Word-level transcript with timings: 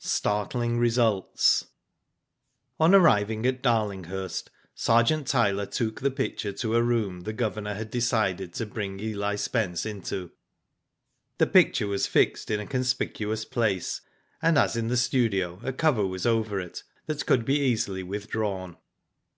STARTLING 0.00 0.78
RESULTS. 0.78 1.68
On 2.78 2.94
arriving 2.94 3.46
at 3.46 3.62
Darlinghurst, 3.62 4.50
Sergeant 4.74 5.26
Tyler 5.26 5.64
took 5.64 6.02
the 6.02 6.10
picture 6.10 6.52
to 6.52 6.76
a 6.76 6.82
room 6.82 7.22
the 7.22 7.32
Governor 7.32 7.72
had 7.72 7.90
decided 7.90 8.52
to 8.52 8.66
bring 8.66 9.00
Eli 9.00 9.34
Spence 9.36 9.86
into. 9.86 10.30
The 11.38 11.46
picture 11.46 11.86
was 11.86 12.06
fixed 12.06 12.50
in 12.50 12.60
a 12.60 12.66
conspicuous 12.66 13.46
place, 13.46 14.02
and 14.42 14.58
as 14.58 14.76
in 14.76 14.88
the 14.88 14.96
studio 14.98 15.58
a 15.64 15.72
cover 15.72 16.06
was 16.06 16.26
over 16.26 16.60
it 16.60 16.82
that 17.06 17.24
could 17.24 17.46
be 17.46 17.58
easily 17.60 18.02
withdrawn. 18.02 18.76